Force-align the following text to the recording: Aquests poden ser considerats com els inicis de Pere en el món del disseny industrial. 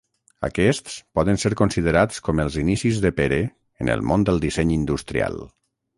Aquests 0.45 0.93
poden 1.17 1.37
ser 1.43 1.51
considerats 1.59 2.23
com 2.29 2.43
els 2.45 2.57
inicis 2.63 3.03
de 3.05 3.11
Pere 3.21 3.41
en 3.85 3.93
el 3.97 4.05
món 4.13 4.29
del 4.31 4.45
disseny 4.47 4.73
industrial. 4.79 5.39